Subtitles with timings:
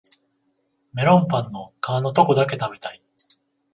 [0.93, 3.03] メロンパンの皮のとこだけ食べたい